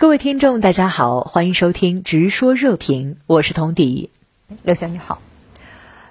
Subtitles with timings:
[0.00, 4.08] 各位听众，大家好，欢迎收听《直说热评》，我是童迪。
[4.62, 5.20] 刘翔你好。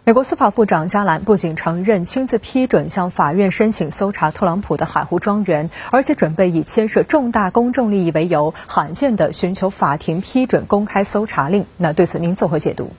[0.04, 11.66] 美国司法部长加兰不仅承认亲自批准向法院申请搜查特朗普的海湖庄园，而且准备以牵涉重大公众利益为由，罕见的寻求法庭批准公开搜查令。
[11.76, 12.92] 那对此您作何解读？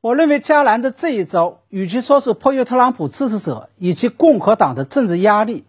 [0.00, 5.64] 我认为加兰的这一招，与其说是迫于特朗普支持者以及共和党的政治压力，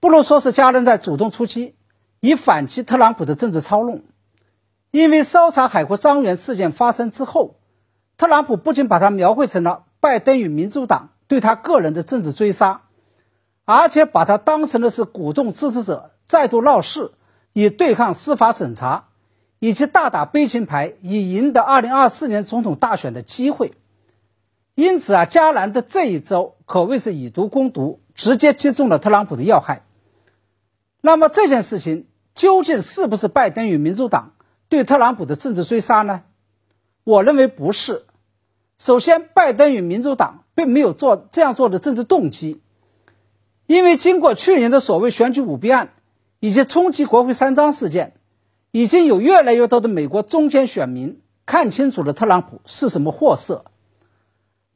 [0.00, 1.74] 不如说是加兰在主动出击。
[2.20, 4.02] 以反击特朗普的政治操弄，
[4.90, 7.56] 因为搜查海湖庄园事件发生之后，
[8.18, 12.82] 特朗普不仅把他描绘成了拜登与民主党对他个人的政治追杀，
[13.64, 17.12] 而且把他当成的是鼓动支持者再度闹事，
[17.54, 19.08] 以对抗司法审查，
[19.58, 23.72] 以及大打悲情牌，以赢得二零二四年总统大选的机会。
[24.74, 29.86] 因此啊，加兰的这一招可谓是以毒攻毒，直接击中了特朗普的要害。
[31.00, 32.08] 那么这件事情。
[32.34, 34.32] 究竟是不是拜登与民主党
[34.68, 36.22] 对特朗普的政治追杀呢？
[37.04, 38.04] 我认为不是。
[38.78, 42.62] 首先，拜登与民主党并没有做这样做的政治动机，
[43.66, 45.90] 因为经过去年的所谓选举舞弊案
[46.38, 48.14] 以及冲击国会山庄事件，
[48.70, 53.66] 已经有越来越多的美国中间选民看清楚了特朗普是什么货色。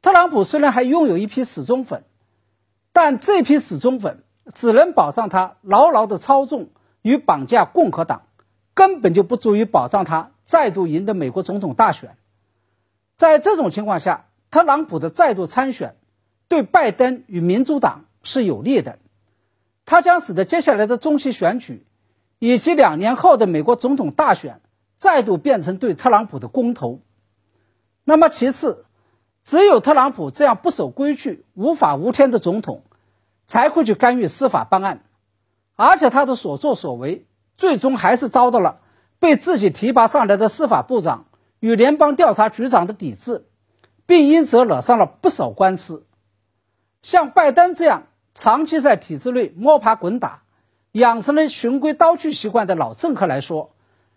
[0.03, 2.03] 特朗普虽然还拥有一批死忠粉，
[2.93, 6.69] 但这批死忠粉只能保障他牢牢的操纵。
[7.05, 8.23] 与绑架共和党，
[8.73, 12.17] 根本就不足以保障他再度赢得美国总统大选。
[13.15, 15.97] 在这种情况下，特朗普的再度参选，
[16.47, 18.97] 对拜登与民主党是有利的。
[19.85, 21.85] 他将使得接下来的中期选举，
[22.39, 24.59] 以及两年后的美国总统大选，
[24.97, 27.01] 再度变成对特朗普的公投。
[28.03, 28.85] 那么，其次，
[29.43, 32.81] 只有特朗普这样不守规矩、无法无天的总统，
[33.45, 35.03] 才会去干预司法办案。
[35.75, 38.79] 而且他的所作所为，最终还是遭到了
[39.19, 41.25] 被自己提拔上来的司法部长
[41.59, 43.45] 与联邦调查局长的抵制，
[44.05, 46.05] 并因此惹上了不少官司。
[47.01, 50.43] 像拜登这样长期在体制内摸爬滚打、
[50.93, 53.75] 养成了循规蹈矩习惯的老政客来说，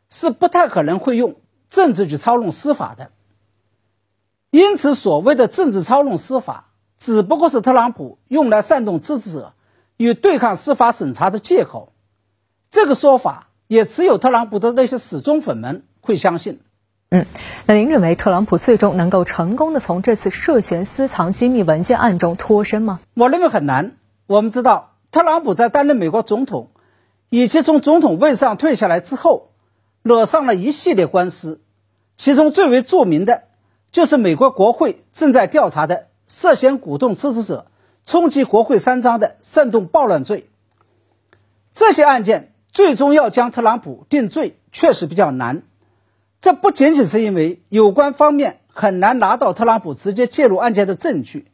[0.08, 1.36] 是不太可能会用
[1.68, 3.10] 政治去操弄司法的。
[4.50, 9.52] 因此，所谓的政治操弄司法，只不过是特朗普用来煽动支持者。
[9.98, 11.92] 与对抗司法审查的借口，
[12.70, 16.60] 这个说法也只有特朗普的那些死忠粉们会相信。
[17.10, 17.26] 嗯，
[17.66, 23.00] 那您认为特朗普最终能够成功的从这次涉嫌私藏机密文件案中脱身吗？
[23.14, 23.96] 我认为很难。
[24.26, 26.70] 我们知道，特朗普在担任美国总统
[27.28, 29.50] 以及从总统位上退下来之后，
[30.02, 31.60] 惹上了一系列官司，
[32.16, 33.44] 其中最为著名的，
[33.90, 37.66] 就是美国国会正在调查的涉嫌鼓动支持者。
[38.08, 40.48] 冲击国会山庄的煽动暴乱罪，
[41.70, 45.62] 这些案件最终要将特朗普定罪，确实比较难。
[46.40, 51.48] 这不仅仅是因为有关方面很难拿到特朗普直接介入案件的证据，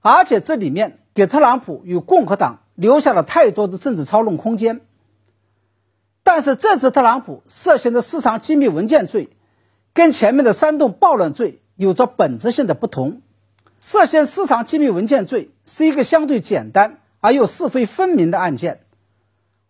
[0.00, 4.82] 而且这里面给特朗普与共和党留下了太多的政治操弄空间。
[6.22, 9.28] 但是这次特朗普涉嫌的私藏机密文件罪，
[9.92, 13.22] 跟前面的煽动暴乱罪有着本质性的不同。
[13.80, 18.84] 涉嫌私藏机密文件罪是一个相对简单而又是非分明的案件，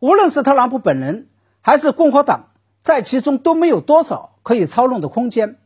[0.00, 1.28] 无论是特朗普本人
[1.60, 2.48] 还是共和党，
[2.81, 5.59] 在其中都没有多少可以操弄的空间。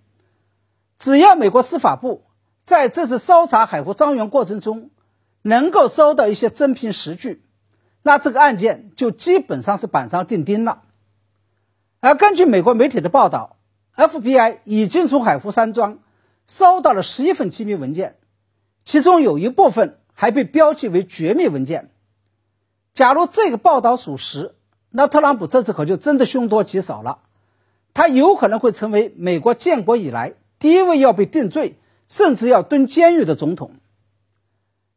[0.98, 2.24] 只要美国司法部
[2.64, 4.90] 在这次搜查海湖庄园过程中
[5.40, 7.42] 能够搜到一些真凭实据，
[8.02, 10.82] 那这个案件就基本上是板上钉钉了。
[12.00, 13.56] 而根据美国媒体的报道
[13.96, 16.00] ，FBI 已经从海湖山庄
[16.46, 18.16] 收到了十一份机密文件。
[18.84, 21.90] 其中有一部分还被标记为绝密文件。
[22.92, 24.54] 假如这个报道属实，
[24.90, 27.20] 那特朗普这次可就真的凶多吉少了，
[27.94, 33.72] 他有可能会成为美国建国以来第一位要被定罪，甚至要蹲监狱的总统。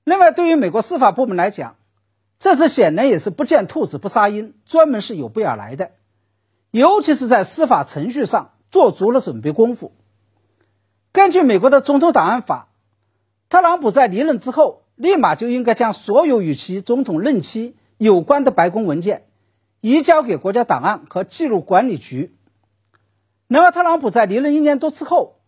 [0.03, 1.78] 另外，对于美国司法部门来讲，
[2.38, 5.92] 这次显然也是不见兔子不撒鹰，专门是有备而来的，
[6.72, 9.94] 尤其是在司法程序上做足了准备功夫。
[11.14, 12.67] 根据美国的总统档案法。
[13.49, 19.28] 特朗普在离任之后，立马就应该将所有与其总统任期有关的白宫文件
[19.79, 22.35] 移交给国家档案和记录管理局。
[23.47, 25.40] 然而，特朗普在离任一年多之后，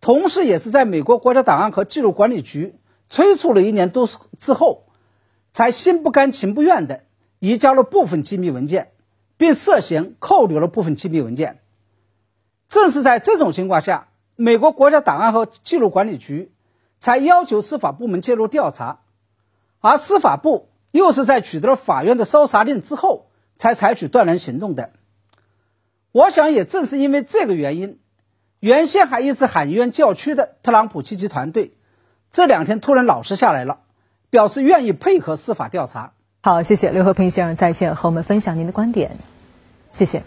[0.00, 2.76] 同时也是在美国国家档案和记录管理局
[3.08, 4.08] 催促了一年多
[4.38, 4.84] 之后，
[5.50, 7.02] 才心不甘情不愿地
[7.40, 8.92] 移交了部分机密文件，
[9.36, 11.58] 并涉嫌扣留了部分机密文件。
[12.68, 16.52] 正是在这种情况下，美国国家档案和记录管理局。
[17.00, 19.00] 才要求司法部门介入调查，
[19.80, 24.90] 而司法部又是在取得了法院的搜查令之后才采取断然行动的。
[26.12, 27.98] 我想也正是因为这个原因，
[28.60, 31.74] 原先还一直喊冤叫屈的特朗普七级团队，
[32.30, 33.80] 这两天突然老实下来了，
[34.30, 36.12] 表示愿意配合司法调查。
[36.40, 39.16] 好，谢谢刘和平先生在线和我们分享您的观点，
[39.90, 40.22] 谢谢。